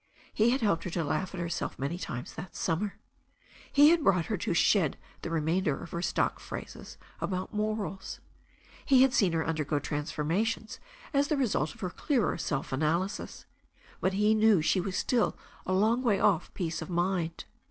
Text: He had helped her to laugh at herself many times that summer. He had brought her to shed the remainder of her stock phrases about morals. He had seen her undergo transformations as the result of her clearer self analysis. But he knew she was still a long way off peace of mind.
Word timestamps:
He 0.33 0.49
had 0.49 0.61
helped 0.61 0.83
her 0.85 0.89
to 0.89 1.03
laugh 1.03 1.35
at 1.35 1.39
herself 1.39 1.77
many 1.77 1.99
times 1.99 2.33
that 2.33 2.55
summer. 2.55 2.95
He 3.71 3.89
had 3.89 4.03
brought 4.03 4.25
her 4.25 4.37
to 4.37 4.51
shed 4.55 4.97
the 5.21 5.29
remainder 5.29 5.79
of 5.79 5.91
her 5.91 6.01
stock 6.01 6.39
phrases 6.39 6.97
about 7.19 7.53
morals. 7.53 8.19
He 8.83 9.03
had 9.03 9.13
seen 9.13 9.31
her 9.33 9.45
undergo 9.45 9.77
transformations 9.77 10.79
as 11.13 11.27
the 11.27 11.37
result 11.37 11.75
of 11.75 11.81
her 11.81 11.91
clearer 11.91 12.35
self 12.39 12.71
analysis. 12.73 13.45
But 13.99 14.13
he 14.13 14.33
knew 14.33 14.59
she 14.59 14.81
was 14.81 14.97
still 14.97 15.37
a 15.67 15.73
long 15.73 16.01
way 16.01 16.19
off 16.19 16.51
peace 16.55 16.81
of 16.81 16.89
mind. 16.89 17.45